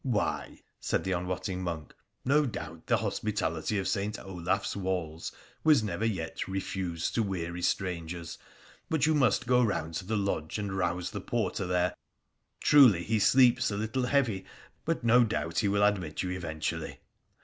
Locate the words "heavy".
14.07-14.43